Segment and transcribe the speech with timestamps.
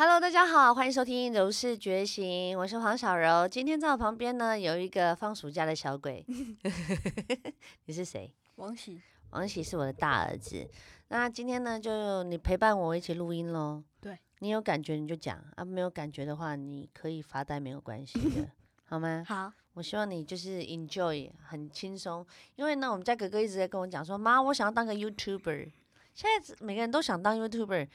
[0.00, 3.46] Hello，大家好，欢迎收听《柔氏觉醒》，我是黄小柔。
[3.46, 6.24] 今天在我旁边呢有一个放暑假的小鬼，
[7.84, 8.32] 你是谁？
[8.54, 10.66] 王喜，王喜是我的大儿子。
[11.08, 13.84] 那今天呢，就你陪伴我一起录音喽。
[14.00, 18.48] 对，你有感觉你就讲啊，没有感觉的话，你可以发呆没有关系的，
[18.88, 19.22] 好吗？
[19.28, 22.26] 好，我希望你就是 enjoy 很轻松，
[22.56, 25.70] 因为呢，我们家哥哥一直在跟我讲说，妈，我想要当个 YouTuber。
[26.14, 27.86] 现在每个人都想当 YouTuber，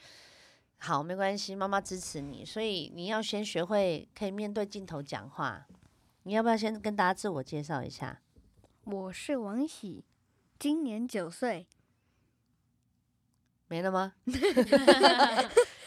[0.78, 2.44] 好，没关系，妈妈支持你。
[2.44, 5.66] 所以你要先学会可以面对镜头讲话。
[6.22, 8.20] 你要不要先跟大家自我介绍一下？
[8.84, 10.04] 我是王喜，
[10.58, 11.66] 今年九岁。
[13.68, 14.12] 没了吗？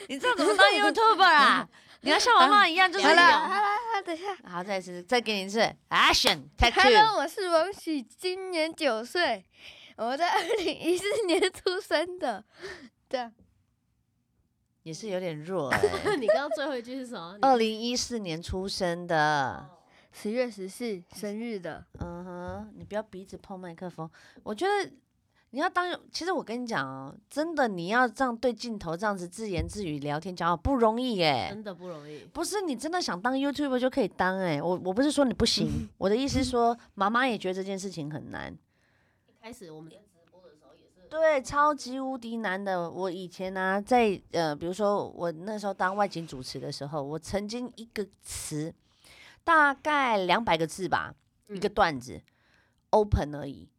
[0.09, 1.69] 你这样怎么当 YouTuber 啊？
[2.01, 4.35] 你要像我妈一样，就是好了，要好了，好，等一下。
[4.43, 6.91] 好，再一次，再给你一次，Action，Take two。
[6.91, 9.45] Hello，我是王喜，今年九岁，
[9.97, 12.43] 我在二零一四年出生的。
[13.09, 13.33] 这样，
[14.89, 15.79] 也是有点弱哎、
[16.17, 17.37] 你刚刚最后一句是什么？
[17.43, 19.69] 二零一四年出生的，
[20.11, 21.85] 十月十四生日的。
[21.99, 24.09] 嗯哼，你不要鼻子碰麦克风。
[24.41, 24.91] 我觉得
[25.51, 31.49] 你要当，其实我跟你讲哦，真的你要这样对镜头这样子自言自语聊天讲话不容易耶。
[31.51, 32.25] 真的不容易。
[32.33, 38.51] 不是你真的想当 YouTuber 就可以当哎，我我不是说你不行， 我的意思是说妈妈也觉得这件事情很难。
[39.27, 39.91] 一开始我们
[41.09, 42.89] 对，超级无敌难的。
[42.89, 48.73] 我以前呢、在呃，比如说我那时候当外景主持的时候，我曾经一个词
[49.43, 51.13] 大概两百个字吧，
[51.47, 52.21] 一个嗯段子
[52.91, 53.69] ，open 而已，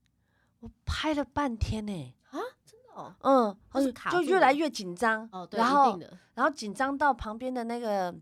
[0.61, 3.15] 我拍了半天呢、啊真的哦。
[3.21, 5.99] 嗯，就是呃卡就越来越紧张，哦，对，然后。
[6.35, 8.15] 然后紧张到旁边的那个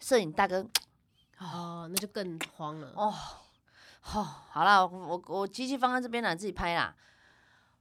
[0.00, 0.66] 摄影大哥，
[1.38, 2.90] 哦，那就更慌了。
[2.96, 3.12] 哦，
[4.14, 6.96] 哦，好啦，我我我机器放在这边啦，自己拍啦。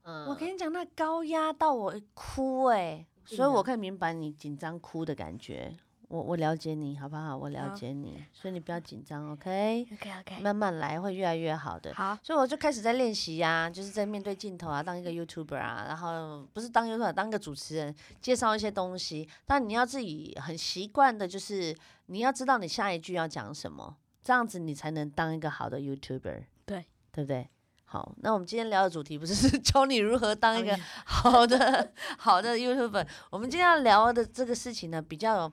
[0.03, 5.75] 嗯，我跟你讲，那高压到我哭哎、所以我可以明白你紧张哭的感觉。
[6.07, 7.37] 我我了解你，好不好？
[7.37, 10.41] 我了解你，所以你不要紧张，OK？OK OK。
[10.41, 11.93] 慢慢来，会越来越好的。
[11.93, 19.29] 好，所以我就开始在练习呀，就是在面对镜头啊，当一个 YouTuber 啊，然后不是当 YouTuber，当一个主持人，介绍一些东西。
[19.45, 21.73] 但你要自己很习惯的，就是
[22.07, 26.43] 你要知道你下一句要讲什么，这样子你才能当一个好的 YouTuber。
[26.65, 27.47] 对，对不对？
[27.91, 35.51] 好，那我们今天聊的主题不是 是教你如何当一个 好的好的 YouTuber，我们今天要聊的这个事情呢，比较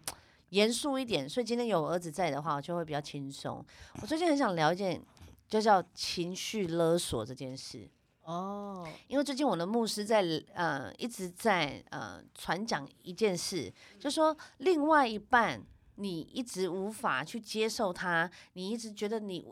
[0.50, 3.66] 严肃一点，所以今天有儿子在的话，我就会比较轻松。
[4.00, 5.02] 我最近很想聊一件，
[5.48, 7.90] 就叫情绪勒索这件事，
[8.22, 10.22] 哦，因为最近我的牧师在
[10.54, 15.60] 呃一直在呃传讲一件事，就说另外一半
[15.96, 19.44] 你一直无法去接受他，你一直觉得你。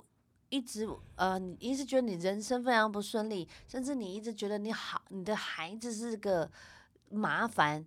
[0.56, 6.50] 一直呃，你一直觉得你人生非常不顺利，甚至你一直觉得你好，你的孩子是个
[7.10, 7.84] 麻烦。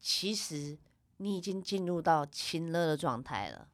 [0.00, 0.76] 其实
[1.16, 3.68] 你已经进入到情勒的状态了。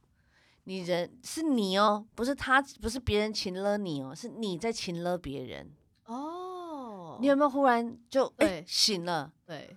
[0.64, 5.70] 你人是你哦，不是他，不是别人情了你哦，是你在情了别人。
[6.06, 8.32] 哦，你有没有忽然就
[8.66, 9.32] 醒了？
[9.46, 9.76] 对，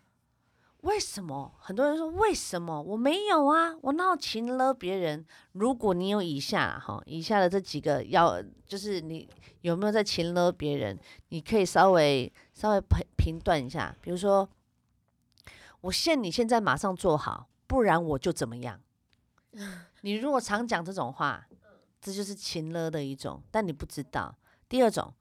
[0.84, 1.54] 为什么？
[1.60, 2.82] 很多人说为什么？
[2.82, 5.26] 我没有啊，我哪有情勒别人？
[5.54, 9.28] 如果你有以下哈，以下的这几个要，就是你
[9.62, 11.00] 有没有在情了别人？
[11.30, 14.48] 你可以稍微稍微评评断一下，比如说，
[15.80, 18.82] 我限你现在马上做好，不然我就怎么样。
[20.02, 21.48] 你如果常讲这种话，
[22.02, 24.36] 这就是情了的一种，但你不知道。
[24.68, 25.14] 第二种，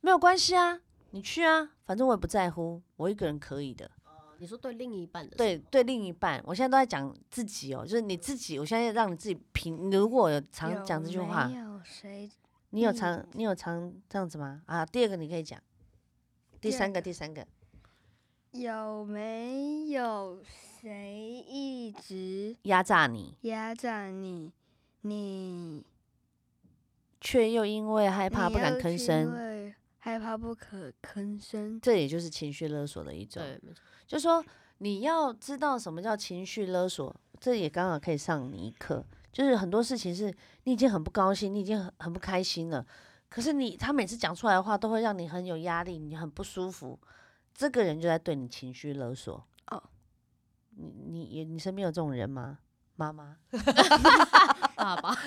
[0.00, 0.80] 没有关系啊，
[1.10, 3.90] 你去啊，反正我也不在乎，我一个人可以的。
[4.40, 9.90] 哦你说对另一半的对对，另一半，我现在都在讲自己哦，就是你自己，我现在让你自己评。
[9.90, 12.30] 如果有常讲这句话有，有谁？
[12.70, 14.62] 你有嗯常你有常这样子吗？
[14.64, 15.60] 啊，第二个你可以讲，
[16.58, 17.46] 第三个第三个，
[18.52, 20.42] 有没有
[20.80, 24.52] 谁一直压榨你，压榨你？
[25.02, 25.84] 你
[27.20, 29.49] 却又因为害怕不敢吭声，
[30.00, 31.80] 害怕不可吭声。
[31.80, 33.42] 这也就是情绪勒索的一种。
[33.42, 34.44] 对，没错就说
[34.78, 39.04] 你要知道什么叫情绪勒索，这也刚好可以上你一课。
[39.32, 42.84] 就是很多事情是你已经很不高兴，你已经很很不开心了，
[43.28, 46.98] 可是你他每次讲出来的话都会让你很有压力，你很不舒服。
[47.54, 49.46] 这个人就在对你情绪勒索。
[49.70, 49.80] 哦，
[50.76, 52.58] 你你也你身边有这种人吗？
[52.96, 53.36] 妈妈
[54.76, 55.14] 爸爸，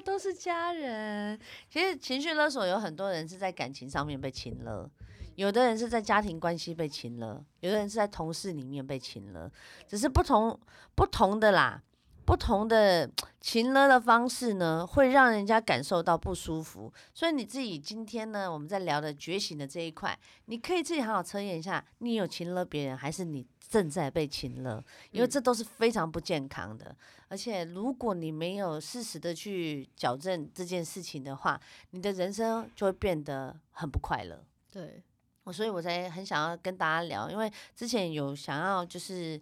[0.00, 1.38] 都是家人。
[1.68, 4.90] 其实情绪勒索有很多人是在感情上面被情勒，
[5.34, 9.50] 有的人是在家庭关系被情勒，有的人是在同事里面被情勒，
[9.86, 10.58] 只是不同
[10.94, 11.82] 不同的啦。
[12.24, 13.10] 不同的
[13.40, 16.92] 情勒的方式呢，会让人家感受到不舒服。
[17.14, 26.96] 所以你自己今天呢，我们在聊的觉醒的这一块，你可以自己好好测验一下，你有情勒别人，还是你正在被情勒，因为嗯这都是非常不健康的。
[27.28, 31.60] 而且如果你没有适时的去矫正这件事情的话，
[31.90, 34.42] 你的人生就会变得很不快乐。
[34.72, 35.02] 对，
[35.44, 39.38] 我所以我才很想要跟大家聊，因为之前有想要就是，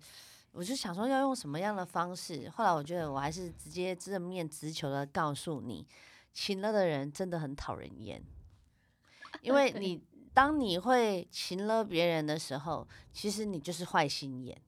[0.50, 5.86] 我就想说要用什么样的方式，后来我觉得我还是直接正面直球的告诉你，
[6.32, 8.20] 情了的人真的很讨人厌，
[9.42, 10.02] 因为你
[10.36, 14.60] 当你会情了别人的时候，其实你就是坏心眼。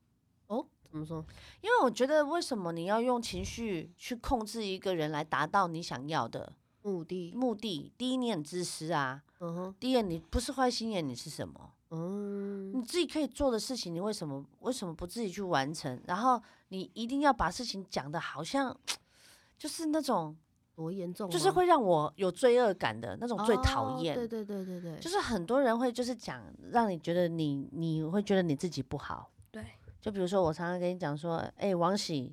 [0.46, 1.22] 哦，怎么说？
[1.60, 7.34] 因为我觉得，为什么你要用情绪去控制一个人来达到你想要的目的？
[7.36, 7.92] 目的？
[7.98, 11.74] 第一，你很自私啊；嗯哼，第二，你不是坏心眼，你是什么？
[11.90, 16.00] 嗯，你自己可以做的事情，你为什么为什么不自己去完成？
[16.06, 18.74] 然后你一定要把事情讲的好像
[19.58, 20.34] 就是那种，
[20.82, 21.32] 多严重吗？
[21.32, 24.14] 就是会让我有罪恶感的那种最讨厌。
[24.14, 26.40] 哦对对对对对，就是很多人会就是讲，
[26.70, 29.28] 让你觉得你你会觉得你自己不好。
[29.50, 29.64] 对，
[30.00, 32.32] 就比如说我常常跟你讲说，哎、王喜，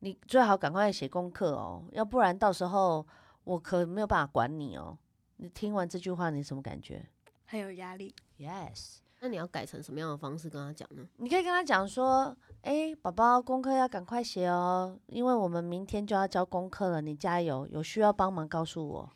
[0.00, 3.06] 你最好赶快写功课哦，要不然到时候
[3.44, 4.98] 我可没有办法管你哦。
[5.36, 7.08] 你听完这句话，你什么感觉
[7.46, 8.12] 很有压力。
[8.38, 8.96] ？Yes。
[9.20, 11.04] 那你要改成什么样的方式跟他讲呢？
[11.16, 19.10] 你可以跟他讲说，哎、宝宝，功课要赶快写哦，因为我们明天就要交功课了，你加油，有需要帮忙告诉我。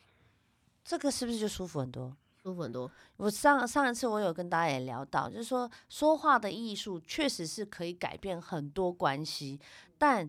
[0.85, 2.17] 这个是不是就舒服很多？
[2.43, 2.91] 舒服很多。
[3.17, 9.61] 我上上一次我有跟大家也聊到，就是说说话的艺术确实是可以改变很多关系，
[9.99, 10.29] 但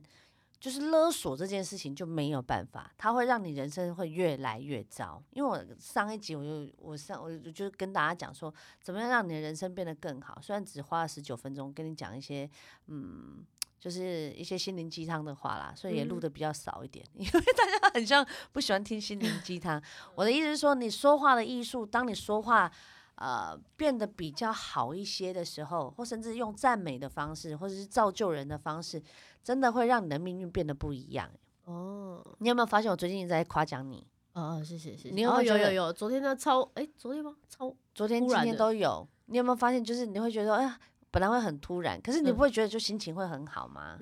[0.64, 5.22] 就是勒索这件事情就没有办法，它会让你人生会越来越糟。
[5.32, 10.40] 因为我上一集我就我上我就跟大家讲说，怎么样让你的人生变得更好。
[10.42, 12.50] 虽然只花了十九分钟跟你讲一些
[12.88, 13.46] 嗯。
[13.84, 19.84] 就是一些心灵鸡汤的话啦，所以也录的比较少一点， 因为大家很像不喜欢听心灵鸡汤。
[20.16, 22.72] 我的意思是说，你说话的艺术，当你说话
[23.16, 29.04] 呃变得比较好一些的时候，或甚至用赞美的方式，或者是造就人的方式，
[29.44, 31.30] 真的会让你的命运变得不一样。
[31.66, 34.06] 哦，你有没有发现我最近一直在夸奖你？
[34.34, 35.10] 哦，谢谢谢谢。
[35.14, 35.94] 你有没有哦有有有？
[35.94, 37.36] 昨天的超哎，昨天吗？
[37.48, 39.08] 超昨天、今天都有。
[39.28, 40.80] 你有没有发现，就是你会觉得，哎呀，
[41.12, 43.98] 本来会很突然，可是你嗯不会觉得就心情会很好吗？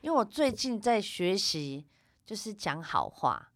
[0.00, 1.86] 因为我最近在学习，
[2.24, 3.52] 就是讲好话。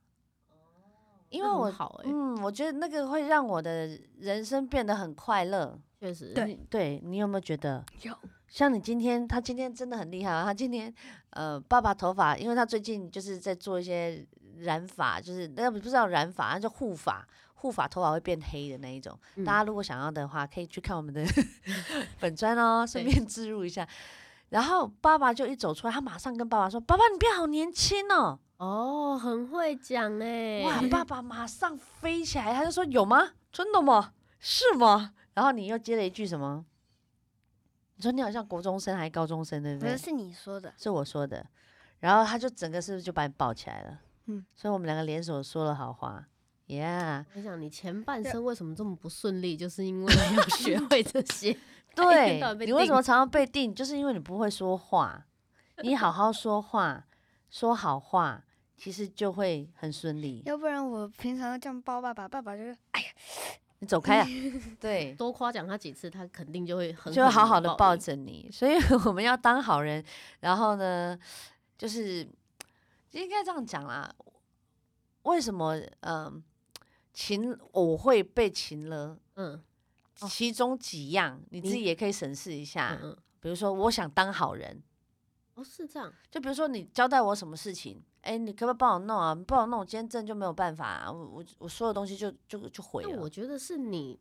[1.29, 3.89] 因为我好哎，嗯，我觉得那个会让我的
[4.19, 5.79] 人生变得很快乐。
[6.01, 6.33] 确实。
[6.33, 7.85] 对对你有没有觉得？
[8.03, 8.13] 有，
[8.51, 10.45] 像你今天，他今天真的很厉害啊！
[10.45, 10.93] 他今天，
[11.31, 14.27] 呃，爸爸头发，因为他最近就是在做一些
[14.59, 17.25] 染发，就是那不知道染发，那就护发，
[17.55, 19.17] 护发头发会变黑的那一种。
[19.37, 21.25] 嗯大家如果想要的话，可以去看我们的
[22.19, 23.87] 粉砖哦，顺便植入一下。
[24.49, 30.65] 然后爸爸就一走出来，他马上跟爸爸说：“爸爸，你变好年轻哦！”哦，很会讲哎。
[30.65, 33.31] 哇，爸爸马上飞起来，他就说：“有吗？
[33.53, 34.13] 真的吗？
[34.41, 36.65] 是吗？”然后你又接了一句什么？
[38.01, 39.93] 你说你好像国中生还是高中生，对不对？
[39.93, 41.47] 不是是你说的，是我说的，
[41.99, 44.01] 然后他就整个是不是就把你抱起来了？
[44.25, 46.27] 嗯，所以我们两个联手说了好话
[46.67, 51.55] ，Yeah，我想你前半生为什么这么不顺利，就是因为没有学会这些。
[51.95, 53.75] 对你为什么常常被定？
[53.75, 55.27] 就是因为你不会说话，
[55.83, 57.05] 你好好说话，
[57.51, 58.43] 说好话，
[58.79, 60.43] 其实就会很顺利。
[60.47, 63.09] 要不然我平常这样抱爸爸，爸爸就是哎呀，
[63.81, 64.29] 你走开啊！
[64.79, 68.15] 对，多夸奖他几次，他肯定就会很就会好好的抱着。
[68.15, 68.49] 你。
[68.53, 70.05] 所以我们要当好人，
[70.41, 71.19] 然后呢，
[71.77, 72.27] 就是
[73.13, 74.15] 应该这样讲啦。
[75.23, 76.43] 为什么嗯、
[77.13, 79.19] 情我会被情了？
[79.37, 79.63] 嗯
[80.21, 82.99] 哦其中几样你自己也可以审视一下。
[83.03, 84.83] 嗯嗯，比如说，我想当好人，
[85.61, 86.13] 哦是这样。
[86.31, 89.35] 就比如说你交代我什么事情，哎、你可不可以帮我弄啊？
[89.35, 93.21] 你不帮我弄，我今天真的就没有办法、啊，我我我所有东西就就就毁了。
[93.21, 94.19] 我觉得是你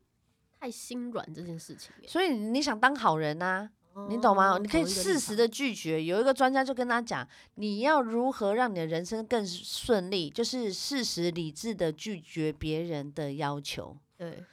[0.58, 3.70] 太心软这件事情耶，所以你想当好人呐、
[4.08, 4.52] 你懂吗？
[4.52, 6.02] 哦你可以适时的拒绝。
[6.04, 14.44] 有一个专家就跟他讲，你要如何让你的人生更顺利，就是适时理智的拒绝别人的要求，对，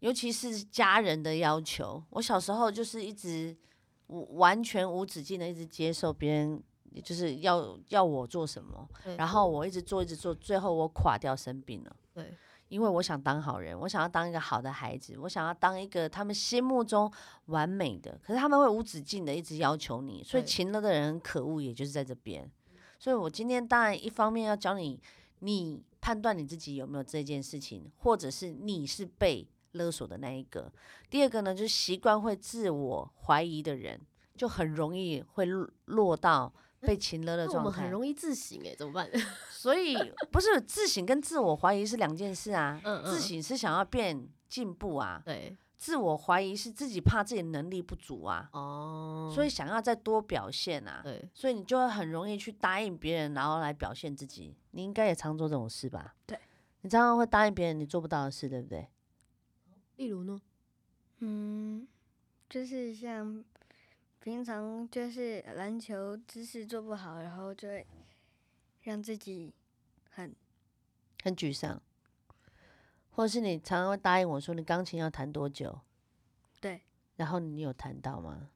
[0.00, 2.02] 尤其是家人的要求。
[2.10, 3.73] 我小时候就是一直无
[4.08, 6.62] 完全无止境的一直接受别人。
[7.02, 11.96] 就是要要我做什么，然后我一直做一直做，最后我垮掉生病了。
[12.12, 12.32] 对
[12.68, 17.12] 因为我想当好人，我想要当一个好的孩子，我想要当一个他们心目中
[17.46, 22.48] 完美的，可是他们会无止境的一直要求你，所以勤劳的人很可恶，也就是在这边。
[22.96, 25.02] 所以我今天当然一方面要教你，
[25.40, 29.44] 你判断你自己有没有这件事情，或者是你是被
[29.74, 30.72] 勒索的那一个。
[31.08, 34.00] 第二个呢，就是习惯会自我怀疑的人，
[34.36, 37.90] 就很容易会落落到被情勒的状态我们很。
[37.90, 39.08] 容易自省哎，怎么办？
[39.50, 39.96] 所以
[40.32, 42.80] 不是自省跟自我怀疑是两件事啊。
[42.84, 54.54] 嗯嗯自省是想要变进步啊，对，自我怀疑是自己怕自己能力不足啊，哦，所以想要再多表现啊，对，所以你就会很容易去答应别人，然后来表现自己。
[54.72, 56.14] 你应该也常做这种事吧？
[56.26, 56.38] 对，
[56.82, 58.86] 你常常会答应别人你做不到的事，对不对？
[59.96, 60.40] 例如呢？
[61.18, 61.86] 嗯，
[62.48, 63.44] 就是像
[64.20, 67.86] 平常就是篮球姿势做不好，然后就会
[68.82, 69.54] 让自己
[70.10, 70.34] 很
[71.22, 71.80] 很沮丧，
[73.10, 75.80] 或者是你常常会答应我说你钢琴要弹多久，
[76.60, 76.82] 对，
[77.16, 78.50] 然后你有弹到吗？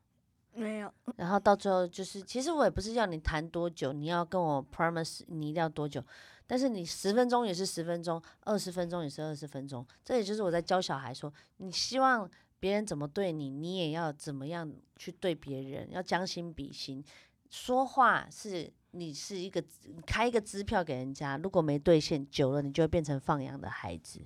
[0.54, 6.02] 没有然后到最后就是，其实我也不是要你弹多久，你要跟我 promise 你一定要多久，
[6.48, 9.86] 但是你十分钟也是十分钟，二十分钟也是二十分钟。
[10.02, 12.28] 这也就是我在教小孩说，你希望
[12.58, 17.04] 别人怎么对你，你也要怎么样去对别人，要将心比心。
[17.50, 19.62] 说话是你是一个
[20.06, 24.20] 开一个支票给人家，如果没兑现，久了你就会变成放羊的孩子。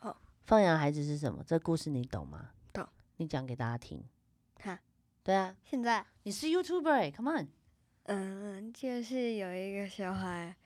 [0.00, 0.16] 哦，
[0.46, 1.44] 放羊孩子是什么？
[1.46, 2.50] 这故事你懂吗？
[2.72, 2.88] 懂。
[3.18, 4.02] 你讲给大家听。
[4.60, 4.80] 哈，
[5.22, 7.48] 对啊，现在你是 YouTuber，Come on。
[8.04, 10.56] 嗯，就是有一个小孩，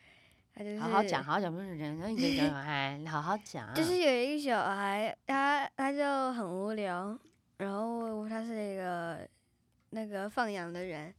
[0.58, 3.74] 他就是好好讲，好好讲，不是人家一个小孩，你 好好讲。
[3.74, 7.16] 就是有一个小孩，他他就很无聊，
[7.58, 9.28] 然后他是一个
[9.90, 11.12] 那个放羊的人，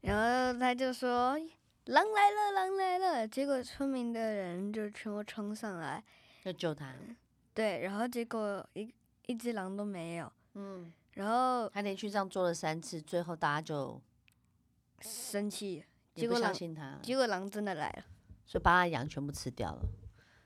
[0.00, 1.38] 然后他就说
[1.84, 6.02] 狼来了，狼来了，结果村民的人就全部冲上来，
[6.42, 6.92] 要救他。
[7.54, 8.92] 对，然后结果一
[9.26, 14.00] 一只狼都没有，嗯，然后他连续这样做了三次，最后大家就
[15.00, 18.04] 生气，结果狼相信他，结果狼真的来了，
[18.52, 19.80] 所以把他羊全部吃掉了。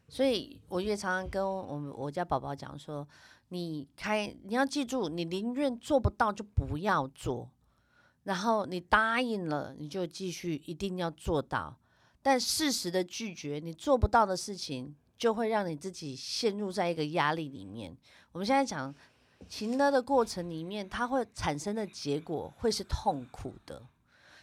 [0.09, 3.05] 所以我也常常跟我们我家宝宝讲说，
[3.49, 7.51] 你开你要记住，你宁愿做不到就不要做，
[8.23, 11.77] 然后你答应了，你就继续一定要做到。
[12.23, 17.97] 但适时的拒绝你做不到的事情，就会让你自己陷入在一个压力里面。
[18.31, 18.95] 我们现在讲
[19.49, 23.83] 情勒的过程里面，它会产生的结果会是痛苦的。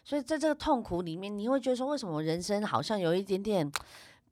[0.03, 3.71] 所以在这个痛苦里面，你会觉得说，为什么人生好像有一点点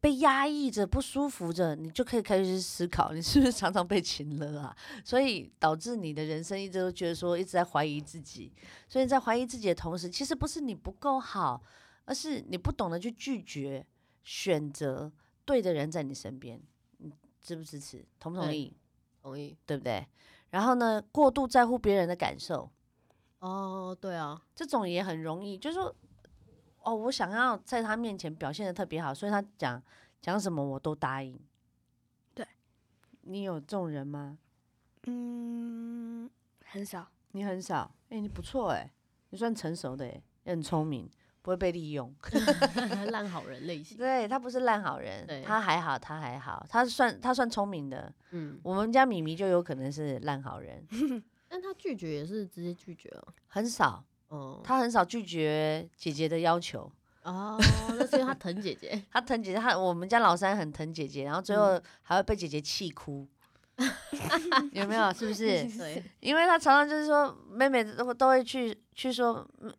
[0.01, 1.75] 被压抑着、不舒服着？
[1.75, 4.75] 你就可以开始去思考，你是不是常常被情了啊？
[5.05, 8.51] 所以导致你的人生一直都觉得说一直在怀疑自己。
[8.89, 11.61] 所以在怀疑自己的同时，其实不是你不够好，
[12.05, 13.85] 而是你不懂得去拒绝、
[14.23, 15.11] 选择
[15.45, 16.59] 对的人在你身边。
[16.97, 18.05] 你支不支持？
[18.19, 18.75] 同不同对意？
[19.21, 19.55] 同意。
[19.65, 20.05] 对不对？
[20.49, 22.69] 然后呢，过度在乎别人的感受。
[23.41, 25.95] 哦，对啊，这种也很容易，就是说，
[26.83, 29.81] 哦，我想要在他面前表现的特别好，所以他讲
[30.21, 31.39] 讲什么我都答应。
[32.35, 32.47] 对，
[33.21, 34.37] 你有这种人吗？
[35.07, 36.29] 嗯，
[36.65, 38.91] 很少，你很少，哎、你不错哎、
[39.31, 41.09] 你算成熟的哎、也很聪明，
[41.41, 42.13] 不会被利用。
[43.09, 43.97] 烂好人类型。
[43.97, 48.13] 对他不是烂好人，他还好，他还好，他算他算聪明的。
[48.29, 50.85] 嗯，我们家米米就有可能是烂好人，
[51.51, 53.27] 但他拒绝也是直接拒绝哦。
[53.47, 56.89] 很少，哦，他很少拒绝姐姐的要求。
[57.23, 57.57] 哦，
[57.99, 59.03] 那是因为他疼姐姐。
[59.11, 63.27] 他疼姐姐，他我们家老三很疼姐姐，然后最后还会被姐姐气哭，
[64.71, 65.11] 有没有？
[65.13, 65.65] 是不是？
[65.77, 69.71] 对，因为他常常就是说，妹妹都都会去去说，嗯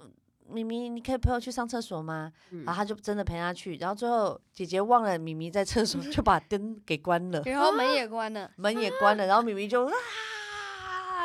[0.49, 2.31] 咪咪，你可以陪我去上厕所吗？
[2.51, 9.93] 嗯然后他就真的陪他去，然后最后姐姐忘了咪咪在厕所，就把灯给关了，然后门也关了， 门也关了，然后咪咪就啊，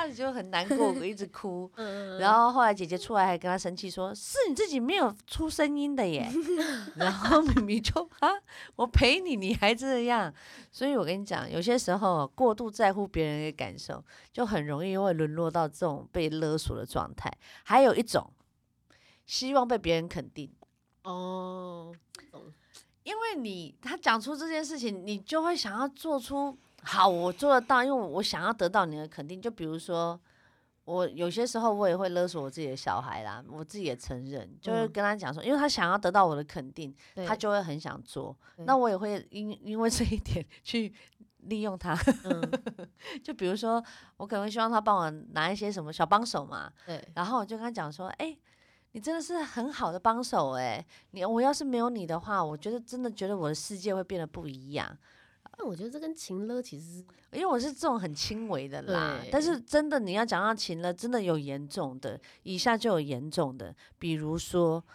[0.05, 1.71] 就很难过，一直 哭。
[1.75, 6.29] 嗯，然后后来姐姐出来还跟他生气说：“是你自己没有出声音的耶。
[6.97, 8.29] ”然后咪咪就啊，
[8.75, 10.33] 我陪你，你还这样。
[10.71, 17.31] 所以我跟你讲，有些时候过度在乎别人的感受，就很容易会沦落到这种被勒索的状态。
[17.63, 18.31] 还有一种，
[19.25, 20.51] 希望被别人肯定。
[21.03, 21.95] 哦，
[23.03, 29.41] 因为你他讲出这件事情，你就会想要做出好，我做得到，因为我想要得到你的肯定。
[29.41, 30.19] 就比如说，
[30.85, 38.35] 我有些时候我也会勒索我自己的小孩啦，我自己也承认，就会嗯跟他讲说，因为他想要得到我的肯定，对他就会很想做。
[38.59, 40.93] 那我也会因因为这一点去
[41.39, 41.93] 利用他，
[42.23, 42.41] 嗯，
[43.21, 43.83] 就比如说，
[44.15, 48.37] 我可能会希望他帮我拿一些什么小帮手嘛，对，然后我就跟他讲说，哎、
[48.93, 54.97] 你真的是很好的帮手哎、你我要是没有你的话，我觉得真的觉得我的世界会变得不一样。
[55.57, 64.85] 但我觉得这跟情勒其实是因为我是这种很轻微的啦，但是真的你要讲到情勒，真的有严重的，以下就有严重的，比如说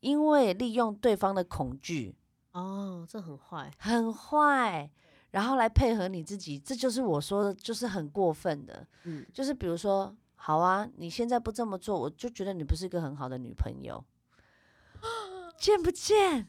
[0.00, 2.14] 因为利用对方的恐惧
[2.52, 3.70] 哦，这很坏。
[3.78, 4.90] 很坏，
[5.30, 8.86] 然后来配合你自己，这就是我说的，就是很过分的。
[9.04, 14.04] 嗯，就是比如说，好啊，你现在不这么做，我就觉得你不是一个很好的女朋友，
[15.56, 16.48] 见不见？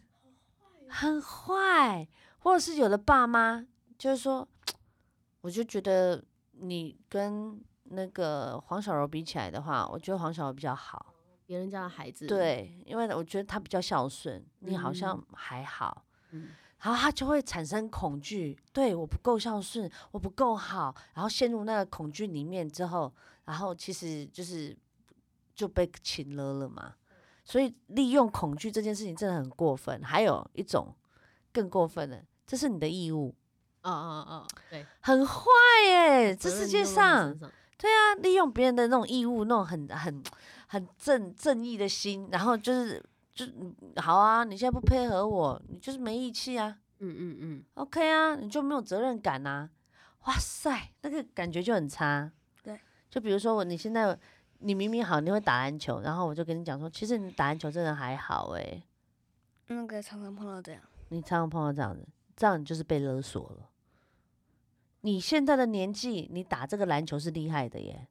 [0.90, 2.08] 很坏，
[2.44, 3.66] 或者是有的爸妈
[3.98, 4.46] 就是说，
[5.42, 6.22] 我就觉得
[6.52, 11.14] 你跟那个黄小柔比起来的话，我觉得黄小柔比较好。
[11.46, 16.06] 别人家的孩子，，对，因为我觉得他比较孝顺，你好像嗯还好。
[16.32, 23.14] 嗯，然后他就会产生恐惧，对我不够孝顺，我不够好，然后陷入那个恐惧里面之后，
[23.46, 24.76] 然后其实就是
[25.54, 26.96] 就被擒了了嘛。
[27.44, 30.02] 所以利用恐惧这件事情真的很过分。
[30.02, 30.96] 还有一种
[31.52, 33.34] 更过分的，这是你的义务，
[33.82, 35.42] 哦哦哦，对，很坏
[35.88, 36.36] 耶！
[36.36, 37.36] 这世界上
[37.80, 40.24] 对啊，利用别人的那种义务，那种很很
[40.68, 49.68] 很正正义的心，然后就是就嗯好啊，你现在不配合我，你就是没义气啊嗯嗯嗯，，OK 啊，你就没有责任感呐、
[50.26, 52.32] 哇塞，那个感觉就很差。
[52.62, 52.80] 对，
[53.10, 54.16] 就比如说我，你现在
[54.60, 58.84] 你明明好，你会打篮球，然后我就跟你讲说，其实你打篮球真的还好诶、
[59.70, 60.80] 那个常常碰到这样，
[61.10, 63.70] 你常常碰到这样子，这样你就是被勒索了。
[65.02, 68.08] 你现在的年纪，你打这个篮球是厉害的耶。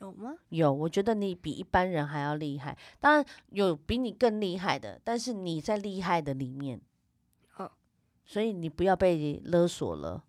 [0.00, 0.34] 有吗？
[0.48, 2.76] 有，我觉得你比一般人还要厉害。
[2.98, 6.80] 当然有比你更厉害的，但是你在厉害的里面。
[7.56, 7.70] 哦。
[8.26, 10.24] 所以你不要被勒索了，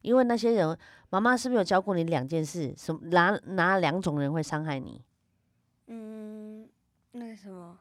[0.00, 0.76] 因为那些人，
[1.10, 2.74] 妈妈是不是有教过你两件事？
[2.76, 5.04] 什么哪哪两种人会伤害你？
[5.88, 6.66] 嗯，
[7.10, 7.78] 那个什么，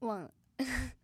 [0.00, 0.30] 忘了，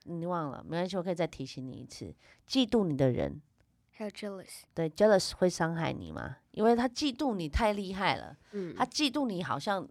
[0.04, 2.14] 你忘了，没关系，我可以再提醒你一次。
[2.48, 3.42] 嫉妒你的人，
[3.90, 6.36] 还有 jealous，对，jealous 会伤害你吗？
[6.52, 9.86] 因为他嫉妒你太厉害了，嗯，他嫉妒你好像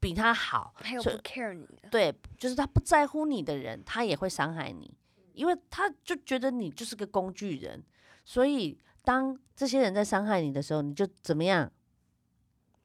[0.00, 4.96] 比他好，还有不 care 你的，对，就是他不在乎你的人，他也会伤害你，
[5.32, 7.82] 因为他就觉得你就是个工具人，
[8.24, 11.70] 所以当这些人在伤害你的时候，你就怎么样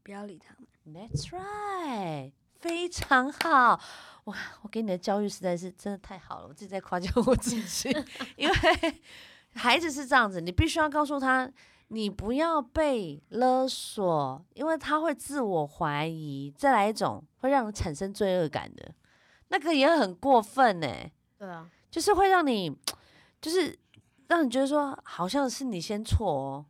[0.01, 0.67] 不要理他们。
[0.91, 3.79] ？That's right，非常好。
[4.25, 7.89] 哇，我给你的教育实在是真的太好了，我自己在夸奖我自己，
[8.37, 8.55] 因为
[9.53, 11.51] 孩子是这样子，你必须要告诉他，
[11.87, 18.93] 你不要被勒索，因为他会自我怀疑，再来一种会让人产生罪恶感的，
[19.47, 20.87] 那个也很过分呢、
[21.37, 22.77] 对啊，就是会让你，
[23.41, 23.77] 就是
[24.27, 26.65] 让你觉得说，好像是你先错哦，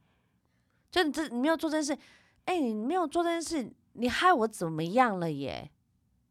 [0.90, 2.02] 就你这你没有做这件事，
[2.46, 5.70] 哎、你没有做这件事，你害我怎么样了耶？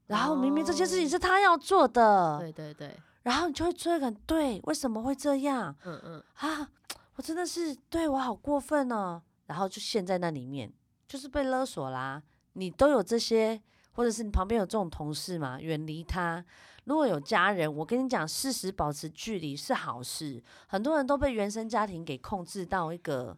[0.09, 6.68] 然后明明这件事情哦是他要做的，对对对，然后你就会罪恶感，对，为什么会这样嗯嗯，啊？
[7.14, 10.73] 我真的是对我好过分哦，然后就陷在那里面，
[11.07, 12.23] 就是被勒索啦。
[12.53, 13.61] 你都有这些，
[13.92, 16.44] 或者是你旁边有这种同事嘛，远离他。
[16.85, 20.42] 如果有家人，我跟你讲，适时保持距离是好事。
[20.68, 23.37] 很多人都被原生家庭给控制到一个，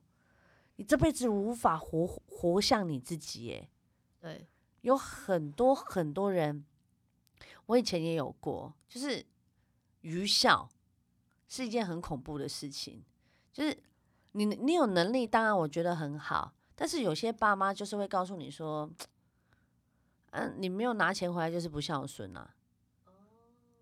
[0.76, 3.68] 你这辈子无法活活像你自己耶。
[4.20, 4.46] 对，
[4.82, 6.64] 有很多很多人，
[7.66, 9.24] 我以前也有过，就是
[10.00, 10.68] 愚孝
[11.48, 13.02] 是一件很恐怖的事情。
[13.52, 13.76] 就是
[14.32, 18.88] 你你有能力，当然我觉得很好，但是有些爸妈就是会告诉你说，
[20.30, 22.54] 嗯、你没有拿钱回来就是不孝顺啊，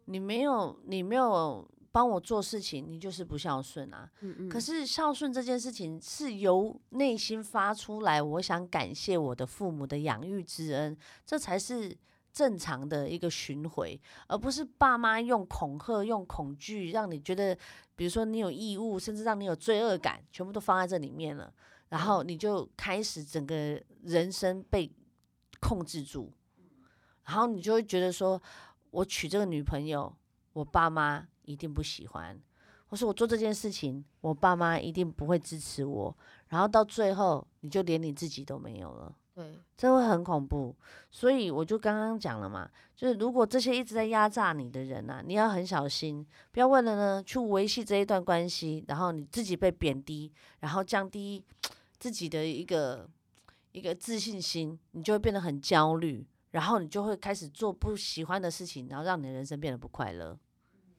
[0.06, 4.11] 你没有你没有帮我做事情，你就是不孝顺啊。
[4.20, 11.96] 嗯嗯，可是孝顺这件事情是由内心发出来，我想感谢我的父母的养育之恩，这才是
[12.33, 17.57] 正常的一个巡回，而不是爸妈用恐吓、用恐惧，让你觉得，
[17.96, 21.53] 比如说你有义务，甚至让你有罪恶感，全部都放在这里面了，
[21.88, 24.92] 然后你就开始整个人生被
[25.59, 26.31] 控制住，
[27.24, 28.40] 然后你就会觉得说，
[28.90, 30.14] 我娶这个女朋友，
[30.53, 32.38] 我爸妈一定不喜欢。
[32.90, 36.16] 或是我做这件事情，我爸妈一定不会支持我，
[36.48, 40.74] 然后到最后你就连你自己都没有了，对，这会很恐怖。
[41.11, 51.44] 所以我就刚刚讲了嘛，就是如果这些一直在压榨你的人啊，你要很小心，不要为了呢去维系这一段关系，然后你自己被贬低，然后降低
[51.98, 53.06] 自己的一个
[53.72, 60.38] 一个自信心，你就会变得很焦虑，然后你就会开始做不喜欢的事情，然后让你的人生变得不快乐。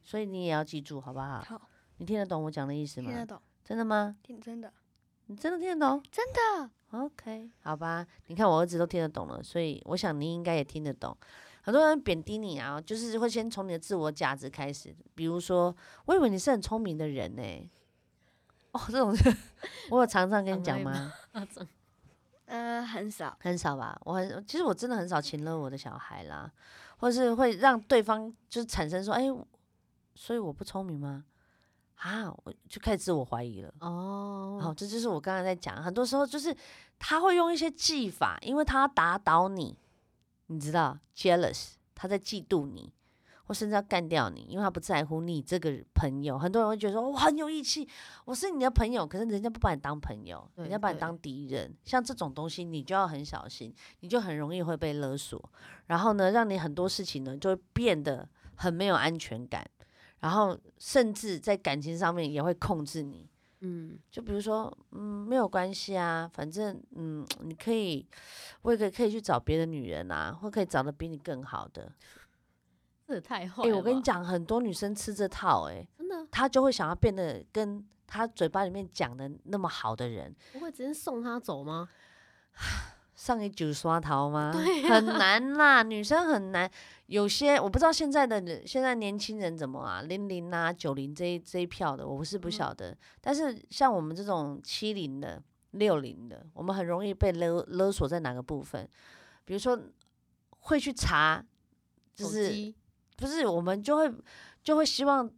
[0.09, 1.39] 所以你也要记住，好不好？
[1.41, 1.61] 好，
[1.97, 3.11] 你听得懂我讲的意思吗？
[3.11, 4.15] 听得懂，真的吗？
[4.23, 4.73] 听真的，
[5.27, 8.03] 你真的听得懂真的，？OK，好吧。
[8.25, 11.15] 你看我儿子都听得懂了，所以我想你应该也听得懂。
[11.61, 17.69] 很多人贬低你啊，就是会先从你的自我价值开始，比如说，我以为你是很聪明的人呢、
[18.71, 19.15] 哦，这种
[19.91, 21.13] 我有常常跟你讲吗？
[22.47, 26.51] 呃，很少，很少吧，我很其实我真的很少请了我的小孩啦，
[26.97, 29.25] 或是会让对方就是产生说，哎、
[30.19, 31.23] 所以我不聪明吗？
[31.95, 33.73] 啊，我就开始自我怀疑了。
[33.79, 36.53] 哦，好，这就是我刚才在讲，很多时候就是
[36.99, 39.77] 他会用一些技法，因为他要打倒你，
[40.47, 42.91] 你知道，jealous，他在嫉妒你，
[43.45, 46.37] 或甚至要干掉你，因为他不在乎你这个朋友。
[46.37, 47.87] 很多人会觉得说我很有义气，
[48.25, 51.73] 我是你的朋友，可是人家不把你当朋友，人家把你当敌人。
[51.85, 55.49] 像这种东西，你就要很小心，你就很容易会被勒索，
[55.87, 59.65] 然后呢，让你很多事情呢就会变得很没有安全感，
[60.19, 63.29] 然后甚至在感情上面也会控制你。
[63.61, 68.07] 嗯，就比如说，嗯，没有关系啊，反正，嗯，你可以，
[68.61, 71.91] 我也可以可以去找别的女人啊，或可以找的比你更好的。
[73.05, 73.75] 这也太坏哎、了。
[73.75, 81.89] 我跟你，讲，很多女生吃这套、欸，真的她就会想要变得跟她嘴巴里面讲的那么好的人，不会直接送她走吗？
[83.19, 84.49] 上一九刷桃吗？
[84.53, 86.71] 对很难啦，女生很难。
[87.07, 92.97] 有些我不知道现在的人现在年轻人怎么啊，零零啊、九零这一这一票的，我是不晓得。
[93.19, 98.87] 但是像我们这种七零的、六零的，我们很容易被勒勒索在哪个部分？
[99.43, 99.77] 比如说
[100.61, 101.43] 会去查，
[102.15, 102.73] 就是
[103.17, 104.09] 不是我们就会
[104.63, 105.29] 就会希望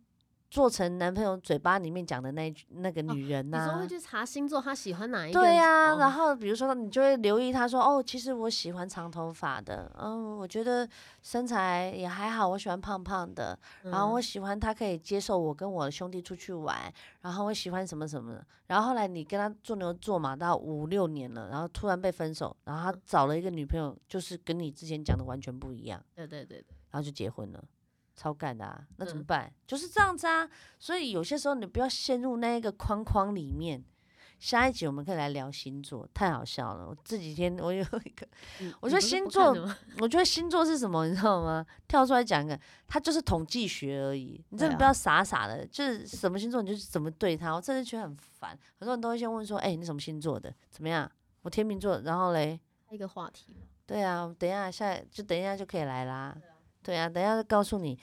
[0.52, 5.40] 做成男朋友嘴巴里面讲的那那个女人呐、你说会去查星座，他喜欢哪一个？
[5.40, 10.86] 对呀、哦然后比如说你就会留意他说，哦，其实我喜欢长头发的，嗯，我觉得
[11.22, 27.64] 身材也还好，我喜欢胖胖的，然后嗯我喜欢他可以接受我跟我的兄弟出去玩，然后我喜欢什么什么的，然后后来你跟他做牛做马到五六年了，然后突然被分手，然后他找了一个女朋友，就是跟你之前讲的完全不一样，对对对对，然后就结婚了。
[28.16, 29.54] 超干的啊，那怎么嗯办？
[29.66, 30.50] 就是这样子啊。
[30.80, 33.84] 所以有些时候你不要陷入那一个框框里面。
[34.40, 36.88] 下一集我们可以来聊星座，太好笑了。
[36.88, 38.28] 我这几天我有一个，
[38.60, 39.56] 嗯我觉得星座
[40.02, 41.64] 我觉得星座是什么，你知道吗？
[41.88, 44.44] 跳出来讲一个，它就是统计学而已。
[44.50, 47.54] 你真的不要傻傻的，就是什么星座你就是怎么对它。
[47.54, 48.58] 我真的觉得很烦。
[48.80, 50.52] 很多人都会先问说：“哎、你什么星座的？
[50.72, 51.10] 怎么样？”
[51.44, 56.36] 我天秤座，然后嘞，一个话题，对啊，等一下下就等一下就可以来啦。
[56.84, 57.98] 对啊，等一下就告诉你，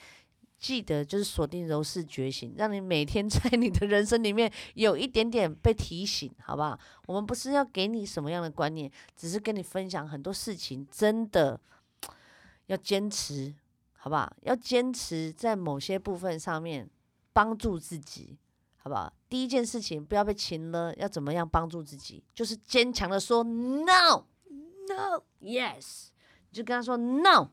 [0.57, 6.79] 记得就是锁定柔式觉醒，让你每天 在你的人生里面有一点点被提醒，好不好？
[7.07, 11.59] 我们不是要给你什么样的观念，只是跟你分享很多事情，真的
[12.67, 13.53] 要坚持，
[13.97, 14.31] 好不好？
[14.41, 16.89] 要坚持在某些部分上面
[17.33, 18.37] 帮助自己。
[18.81, 19.11] 好不好？
[19.27, 22.23] 第一件事情不要被擒了，要怎么样帮助自己？
[22.33, 24.23] 就是坚强的说 no。
[24.87, 26.07] No Yes，
[26.49, 27.49] 你就跟他说 No，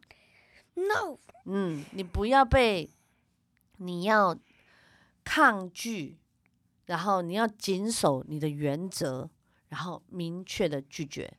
[0.76, 2.90] No，嗯，你不要被，
[3.78, 4.38] 你要
[5.24, 6.18] 抗拒，
[6.84, 9.30] 然后你要谨守你的原则，
[9.68, 11.38] 然后明确的拒绝。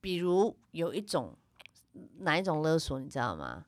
[0.00, 1.36] 比如有一种
[2.18, 3.66] 哪一种勒索，你知道吗？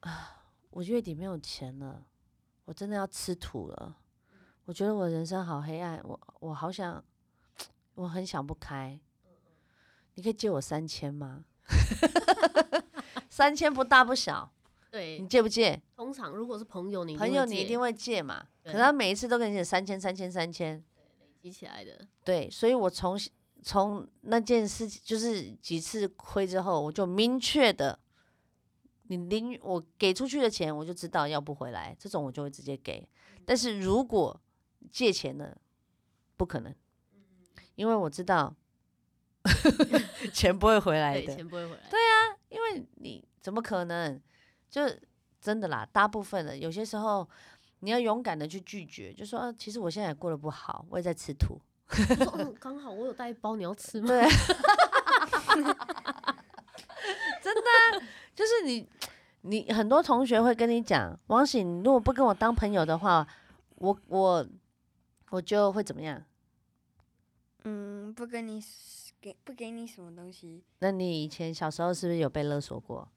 [0.00, 2.06] 啊，我月底没有钱了，
[2.64, 3.98] 我真的要吃土了。
[4.64, 7.04] 我觉得我人生好黑暗，我我好想，
[7.94, 9.00] 我很想不开。
[10.14, 11.44] 你可以借我三千吗？
[13.28, 14.52] 三千不大不小，
[14.90, 15.18] 对。
[15.18, 15.80] 你，借不借？
[15.96, 20.82] 通常如果是朋友，你朋友你一定会会借嘛，可对是他每一次都跟你讲三千、三千、三千，
[21.40, 22.06] 积起来的。
[22.24, 23.18] 对，所以我从
[23.62, 27.98] 从那件事情就是几次亏之后，我就明确的，
[29.04, 33.08] 你领我给出去的钱，我就知道要不回来，这种我就会直接给。
[33.44, 34.40] 但是如果
[34.90, 35.56] 借钱呢，
[36.36, 36.74] 不可能，
[37.76, 38.54] 因为我知道
[40.32, 41.34] 钱不会回来对，的。
[41.34, 41.80] 钱不会回来。
[41.90, 44.20] 对啊因为你怎么可能？
[44.70, 44.82] 就
[45.40, 47.28] 真的啦，大部分的有些时候
[47.80, 51.60] 你要勇敢的去拒绝，就说、啊、其实我现在也过得不好，我也在吃土。
[52.58, 54.06] 刚好我有带一包，你要吃吗？
[54.08, 54.22] 对，
[57.42, 58.00] 真的啊、
[58.34, 58.88] 就是你，
[59.42, 63.26] 你很多同学会跟你讲，王醒，你如果不跟我当朋友的话，
[63.74, 64.46] 我我
[65.30, 66.22] 我就会怎么样？
[67.64, 68.58] 嗯，不跟你
[69.22, 73.08] 给不给你什么东西，那你以前小时候是不是有被勒索过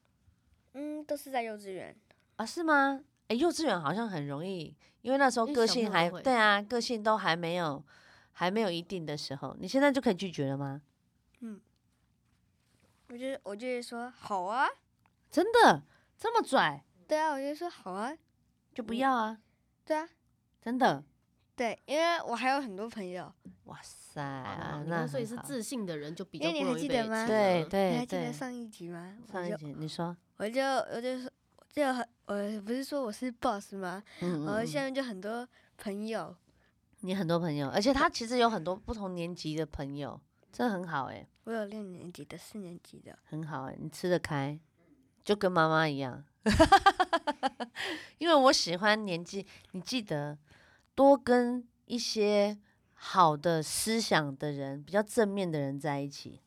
[0.74, 1.96] 嗯，都是在幼稚园。
[2.36, 2.46] 啊？
[2.46, 3.02] 是吗？
[3.30, 7.84] 诶，幼稚园好像很容易，因为那时候个性还对啊，个性都还没有
[8.34, 10.84] 还没有一定的时候，你现在就可以拒绝了吗？
[11.40, 11.60] 嗯
[13.10, 14.68] 我就我就会说好啊，
[15.32, 15.84] 真的
[16.18, 18.16] 这么拽对啊，我就说好啊，
[18.74, 19.40] 就不要啊？
[19.84, 20.08] 对啊，
[20.62, 21.04] 真的？
[21.56, 23.32] 对，因为我还有很多朋友，
[23.66, 24.22] 哇塞，
[24.88, 28.34] 那所以是自信的人就比较不容易还记得吗被欺负对对你还记得。
[28.34, 29.18] 上一集吗？
[29.32, 34.04] 上一集你说，我就我就说，我就很我不是说我是 boss 吗？
[34.20, 36.36] 嗯嗯嗯然后下面就很多朋友，
[37.00, 40.20] 你很多朋友，而且他其实有很多不同年级的朋友，
[40.52, 44.60] 这很好哎、我有六年级的、四年级的，很好哎、你吃得开，
[45.24, 46.22] 就跟妈妈一样。
[48.20, 50.38] 因为我喜欢年纪，你记得
[50.96, 52.58] 多跟一些
[52.94, 56.42] 好的思想的人，比较正面的人在一起。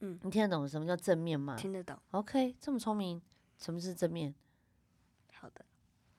[0.00, 1.98] 嗯你听得懂什么叫正面吗听得懂。
[2.12, 3.20] ？OK，这么聪明，
[3.58, 4.32] 什么是正面？
[5.34, 5.64] 好的，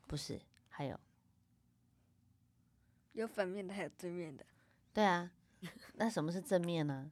[0.05, 0.99] 不是，还有，
[3.13, 4.45] 有反面的，还有正面的。
[4.93, 5.31] 对啊，
[5.95, 7.09] 那什么是正面呢、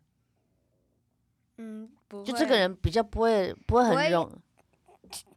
[1.56, 4.30] 嗯，不就这个人比较不会不会很用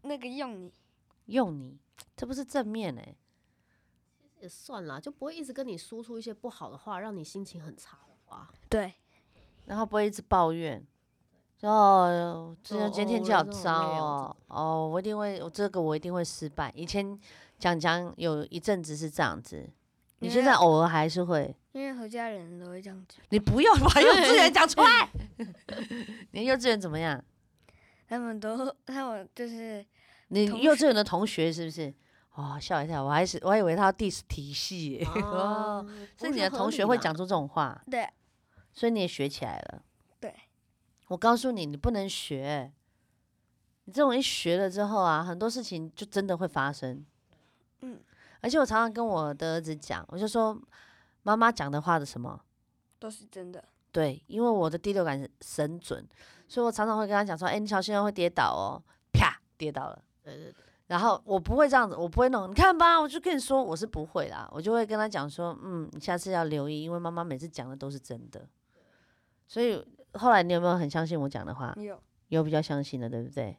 [0.02, 0.72] 那个用你，
[1.26, 1.78] 用你，
[2.16, 3.16] 这不是正面哎、
[4.40, 8.48] 也算啦，就不会一直跟你输出一些不好的话，让你心情很差的话。
[8.68, 8.94] 对，
[9.66, 10.84] 然后不会一直抱怨。
[11.62, 14.56] 哦，今天哦今天天气好糟哦哦！
[14.56, 16.72] 哦，我一定会，我这个我一定会失败。
[16.74, 17.18] 以前
[17.58, 19.68] 讲讲有一阵子是这样子，
[20.20, 21.54] 你现在偶尔还是会。
[21.72, 25.10] 因为和家人都会这样子，你不要把幼稚园讲出来。
[26.32, 27.22] 你幼稚园怎么样？
[28.08, 29.84] 他们都他们就是
[30.28, 31.94] 你幼稚园的同学是不是？
[32.40, 35.06] 哦，吓一跳，我还是我还以为他要 diss 体系耶。
[35.22, 38.08] 哦，不是你的同学会讲出这种话，对
[38.72, 39.82] 所以你也学起来了。
[40.18, 40.34] 对，
[41.08, 42.72] 我告诉你，你不能学。
[43.84, 47.04] 你这种一学了之后啊，很多事情就真的会发生。
[47.80, 48.00] 嗯，
[48.40, 50.56] 而且我常常跟我的儿子讲，我就说
[51.22, 52.40] 妈妈讲的话的什么？
[52.98, 53.64] 都是真的。
[53.90, 56.06] 对，因为我的第六感是神准，
[56.46, 58.78] 所以我常常会跟他讲说：“哎、你小心哦，会跌倒哦。”
[59.12, 60.00] 啪，跌倒了。
[60.22, 62.50] 对对对，然后我不会这样子，我不会弄。
[62.50, 64.48] 你看吧，我就跟你说，我是不会啦。
[64.50, 68.44] 我就会跟他讲说：“嗯，你下次要留意，因为妈妈每次讲的都是真的。”
[69.46, 69.80] 所以
[70.14, 71.72] 后来你有没有很相信我讲的话？
[71.76, 73.56] 有有比较相信的，对不对？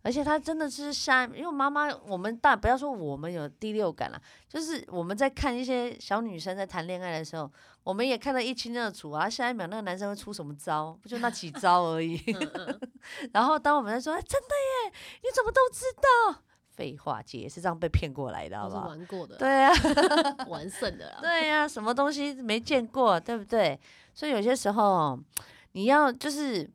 [0.00, 9.28] 而且他真的是下，因为妈妈，我们大不要说我们有第六感啦，就是我们在看一些小女生在谈恋爱的时候，我们也看得一清二楚啊。
[9.28, 12.18] 下一秒那个男生会出什么招，不就那几招而已。
[13.34, 15.84] 然后当我们在说、哎真的耶，你怎么都知
[16.32, 16.42] 道？
[16.70, 18.88] 废话，姐也是这样被骗过来的，好不好？
[18.88, 19.72] 玩过的，对啊，
[20.48, 21.18] 完胜的啦。
[21.20, 23.78] 对呀、什么东西没见过，对不对？
[24.14, 25.18] 所以有些时候
[25.72, 26.68] 你要就是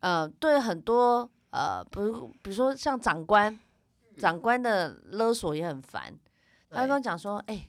[0.00, 3.58] 呃，对很多呃，比如比如说像长官，
[4.18, 6.12] 长官的勒索也很烦。
[6.68, 7.68] 他会跟我讲说：“哎、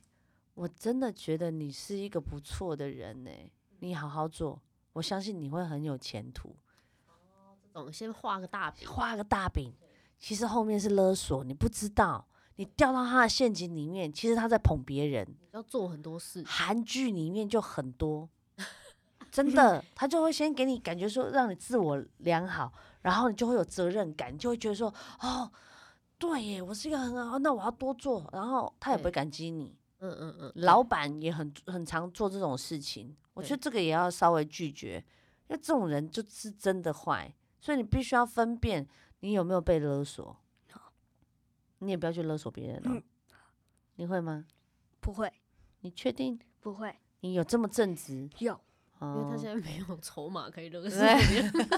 [0.56, 3.32] 我真的觉得你是一个不错的人呢、
[3.80, 4.60] 你好好做，
[4.94, 6.56] 我相信你会很有前途。
[7.74, 9.72] 这种先画个大饼，画个大饼，
[10.20, 12.26] 其实后面是勒索，你不知道，
[12.56, 15.28] 你掉到他的陷阱里面，其实他在捧别人。
[15.52, 16.44] 要做很多事。
[16.46, 18.28] 韩剧里面就很多，
[19.32, 25.52] 真的，他就会先给你感觉说，让你自我良好，然后你就会有责任感，你就会觉得说，哦，
[26.18, 29.76] 对耶，我是一个很好，那我要多做，然后他也不会感激你。
[30.00, 35.04] 嗯嗯嗯，老板也很很常做这种事情，我觉得这个也要稍微拒绝，
[35.48, 38.88] 因为这种人就是真的坏，所以你必须要分辨
[39.20, 40.36] 你有没有被勒索。
[41.80, 43.04] 你也不要去勒索别人了，嗯
[43.98, 44.46] 你会吗？
[45.00, 45.32] 不会
[45.82, 48.28] 你确定不会你有这么正直？
[48.40, 48.60] 有
[48.98, 51.52] 哦因为他现在没有筹码可以勒索别人。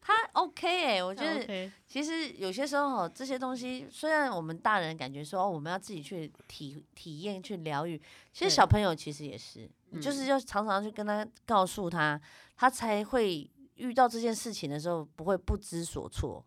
[0.00, 7.98] 他 OK 哎、我觉得其实有些时候哦这些东西，虽然我们大人感觉说、哦、我们要自己去体体验、去疗愈，
[8.32, 9.70] 其实小朋友其实也是，
[10.02, 12.20] 就是嗯要常常去跟他告诉他，
[12.56, 16.44] 他才会遇到这件事情的时候不会不知所措。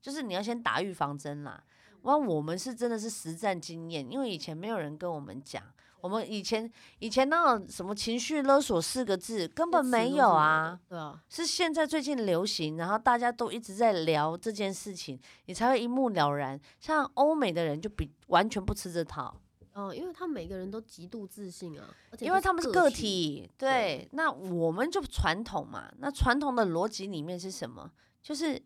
[0.00, 1.62] 就是你要先打预防针啦。
[2.02, 5.60] 那我们是真的是实战经验，因为以前没有人跟我们讲，
[6.00, 16.60] 我们以前以前那种什么情绪勒索四个字根本没有啊。，对啊，是现在最近流行，然后大家都一直在聊这件事情，你才会一目了然。
[16.78, 19.40] 像欧美的人就比完全不吃这套，
[19.76, 23.50] 哦，因为他们每个人都极度自信啊，而且因为他们是个体，体。
[23.58, 27.92] 对，那我们就传统嘛，那传统的逻辑里面是什么？
[28.22, 28.60] 就是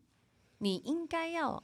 [0.59, 1.61] 你应该要，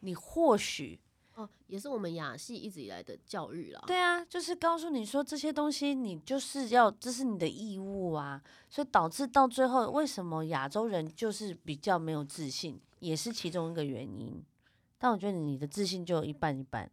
[0.00, 1.00] 你或许
[1.34, 3.82] 哦，也是我们亚系一直以来的教育啦。
[3.88, 14.40] 对啊，就是告诉你说这些东西，你就是要，这是你的义务啊，所以导致到最后，为什么亚洲人就是比较没有自信，也是其中一个原因。
[14.96, 16.88] 但我觉得你的自信就一半一半，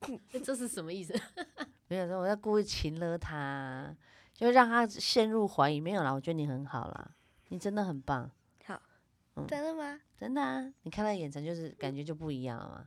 [0.44, 1.14] 这是什么意思？
[1.88, 3.94] 没有说我在故意擒了他，
[4.34, 5.80] 就让他陷入怀疑。
[5.80, 7.10] 没有啦，我觉得你很好啦，
[7.48, 8.30] 你真的很棒，
[9.36, 10.00] 嗯真的吗？
[10.18, 12.86] 真的啊，你看他眼神就是感觉就不一样了嘛。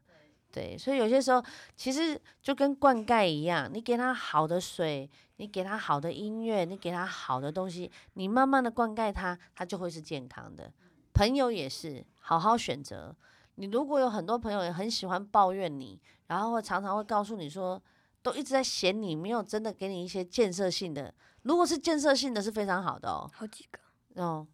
[0.52, 1.43] 对，所以有些时候
[1.76, 10.74] 其实就跟灌溉一样，你给他好的水，你给他好的音乐，你给他好的东西，你慢慢的灌溉他，他就会是健康的。
[11.13, 13.15] 朋友也是，好好选择。
[13.56, 17.81] 你如果有很多朋友也很喜欢抱怨你，然后会常常会告诉你说，
[18.21, 21.13] 都一直在嫌你，没有真的给你一些建设性的。
[21.41, 23.29] 如果是建设性的，是非常好的哦。
[23.33, 23.79] 好几个。
[24.23, 24.47] 哦，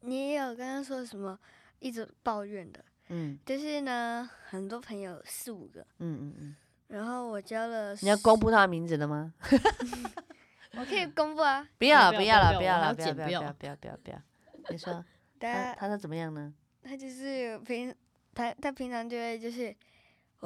[0.00, 1.38] 你也有刚刚说什么
[1.78, 6.56] 一直抱怨的，嗯就是呢，很多朋友四五个，嗯嗯嗯，
[6.88, 9.34] 然后我交了，你要公，布他的名字了吗？
[10.78, 14.22] 我可以公布啊，不要了，不不要了，不要了，不要，不要，不要不要，不要，不要，
[14.70, 15.04] 你说
[15.40, 16.54] 他他是怎么样呢？
[16.82, 17.94] 他就是平
[18.34, 19.74] 他他平常就会就是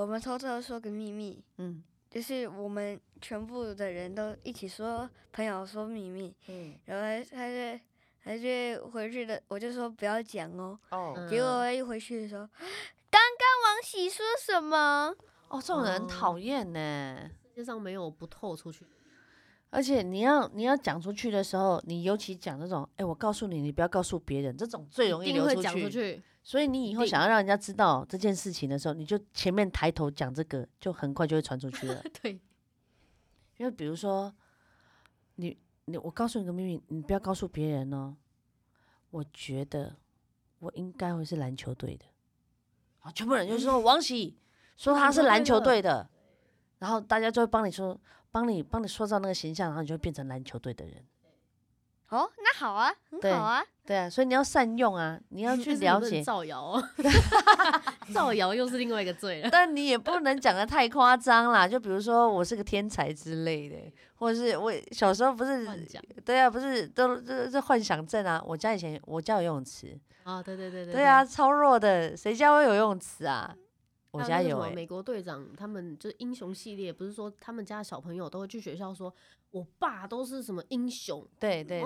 [0.00, 7.80] 我们偷偷地说个秘密，嗯就是我们全部的人都一起说朋友说秘密，嗯然后他他就
[8.24, 12.46] 他就回去的，我就说不要讲哦，哦嗯结果他一回去的时候，
[13.12, 15.14] 刚刚王喜说什么？
[15.48, 17.30] 哦，这种人讨厌呢。
[17.50, 18.86] 世界上没有不透出去。
[19.68, 26.22] 而且你要你要讲出去的时候，你尤其讲那种，哎、我告诉你，你不要告诉别人，这种最容易一定会流出去。
[26.42, 32.02] 所以你以后想要让人家知道这件事情的时候，你就前面抬头讲这个，就很快就会传出去了。
[32.22, 32.40] 对，
[33.58, 34.34] 因为比如说，
[35.36, 38.16] 你你我告诉你个秘密，你不要告诉别人哦。
[39.10, 39.96] 我觉得
[40.60, 42.06] 我应该会是篮球队的，
[43.00, 44.38] 啊，全部人就说王喜
[44.76, 46.08] 说他是篮球队的，
[46.78, 48.00] 然后大家就会帮你说，
[48.30, 51.04] 帮你帮你塑造那个形象，然后你就会变成篮球队的人。
[52.10, 53.62] 哦，那好啊，很对好啊。
[53.86, 56.88] 对啊，所以你要善用啊，你要 去但是你不能了解，造谣哦，
[58.14, 59.48] 造谣又是另外一个罪了。
[59.50, 61.66] 但你也不能讲的太夸张啦。
[61.66, 63.76] 就比如说我是个天才之类的，
[64.16, 68.42] 或者是我小时候不是乱讲对啊，不是都这这幻想症啊。
[68.46, 73.54] 我家以前我家有游泳池，啊，对对对对对啊，，超弱的，谁家会有游泳池啊？
[74.12, 79.12] 我还家有哎、那个什么美国队长他们就是英雄系列，不是说他们家小朋友都会去学校说，
[79.50, 81.82] 我爸都是什么英雄，对对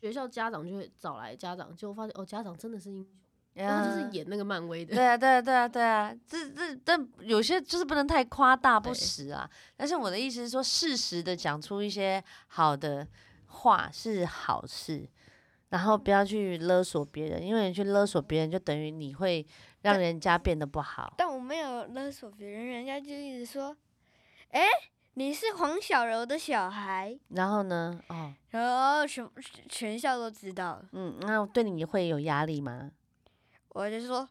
[0.00, 3.12] 学校家长就会找来家长，结果发现哦，家长真的是英雄，
[3.54, 4.94] 然然后就是演那个漫威的。
[4.94, 9.48] 对啊，对啊，对啊，对啊，这这但有些就是不能太夸大不实啊。
[9.76, 13.06] 但是我的意思是说，适时的讲出一些好的
[13.46, 15.08] 话是好事，
[15.68, 19.46] 然后不要去勒索别人，因为你去勒索别人，就等于你会
[19.82, 21.14] 让人家变得不好。
[21.16, 23.76] 但我没有勒索别人，人家就一直说，
[24.48, 24.62] 哎、
[25.14, 29.28] 你是黄小柔的小孩，然后呢，哦，然后全
[29.68, 30.84] 全校都知道了。
[30.92, 32.90] 嗯，那对你会有压力吗？
[33.68, 34.26] 我就说，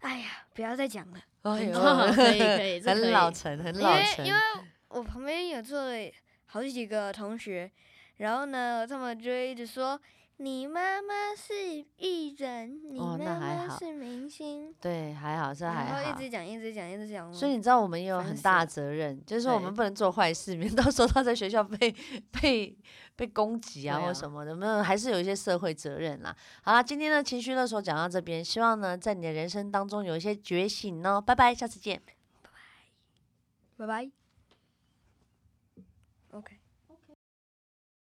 [0.00, 1.72] 哎呀，不要再讲了，哎呦
[2.14, 4.34] 可以可以，很老成，很老成为因。
[4.34, 4.40] 为
[4.88, 6.10] 我旁边有坐了
[6.46, 7.70] 好几个同学，
[8.16, 10.00] 然后呢，他们就会一直说。
[10.42, 11.54] 你妈妈是
[11.98, 16.24] 艺人，你妈妈是明星，对，还好，这还好然后一。
[16.24, 17.32] 直讲，一直讲，一直讲。
[17.32, 21.94] 所以你知道我们也有很大责任，就是说我们不能做坏事，免到时候他在学校被
[22.40, 22.76] 被
[23.14, 26.36] 被攻击啊啊或什么的，没有还是有一些社会责任啦。
[26.62, 31.20] 好啦，今天的情绪勒索讲到这边，希望呢在你的人生当中有一些觉醒哦。
[31.20, 32.02] 拜拜，下次见。
[33.76, 34.21] 拜拜。